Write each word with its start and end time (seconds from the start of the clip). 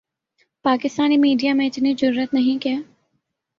Pakistani 0.65 1.17
media 1.17 1.53
میں 1.53 1.67
اتنی 1.67 1.93
جرآت 1.93 2.33
نہیں 2.33 2.63
کہ 2.63 2.75